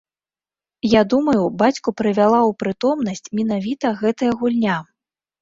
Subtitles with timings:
[0.93, 4.81] Я думаю, бацьку прывяла ў прытомнасць менавіта гэтая гульня.